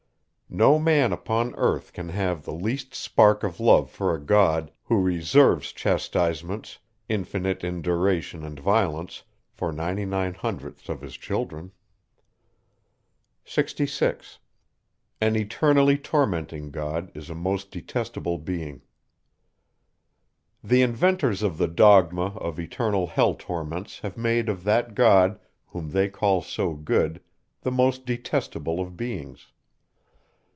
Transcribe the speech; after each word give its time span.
No 0.53 0.77
man 0.77 1.13
upon 1.13 1.55
earth 1.55 1.93
can 1.93 2.09
have 2.09 2.43
the 2.43 2.51
least 2.53 2.93
spark 2.93 3.41
of 3.45 3.61
love 3.61 3.89
for 3.89 4.13
a 4.13 4.19
God, 4.19 4.69
who 4.83 4.99
reserves 5.01 5.71
chastisements, 5.71 6.77
infinite 7.07 7.63
in 7.63 7.81
duration 7.81 8.43
and 8.43 8.59
violence, 8.59 9.23
for 9.53 9.71
ninety 9.71 10.03
nine 10.03 10.33
hundredths 10.33 10.89
of 10.89 10.99
his 10.99 11.15
children. 11.15 11.71
66. 13.45 14.39
The 15.21 15.31
inventors 20.69 21.43
of 21.43 21.57
the 21.57 21.67
dogma 21.73 22.25
of 22.35 22.59
eternal 22.59 23.07
hell 23.07 23.35
torments 23.35 23.99
have 23.99 24.17
made 24.17 24.49
of 24.49 24.63
that 24.65 24.95
God, 24.95 25.39
whom 25.67 25.91
they 25.91 26.09
call 26.09 26.41
so 26.41 26.73
good, 26.73 27.21
the 27.61 27.71
most 27.71 28.05
detestable 28.05 28.81
of 28.81 28.97
beings. 28.97 29.47